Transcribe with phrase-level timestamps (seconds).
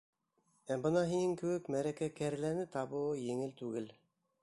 [0.75, 3.91] Ә бына һинең кеүек мәрәкә кәрләне табыуы еңел түгел.